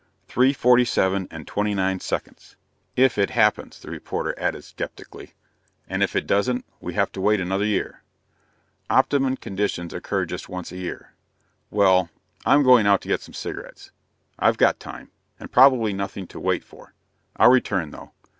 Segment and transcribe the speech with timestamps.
[0.27, 2.55] "Three forty seven and twenty nine seconds."
[2.95, 5.35] "If it happens," the reporter added skeptically.
[5.87, 8.01] "And if it doesn't, we have to wait another year."
[8.89, 11.13] "Optimum conditions occur just once a year."
[11.69, 12.09] "Well,
[12.47, 13.91] I'm going out to get some cigarettes.
[14.39, 15.11] I've got time...
[15.39, 16.95] and probably nothing to wait for.
[17.35, 18.13] I'll return though."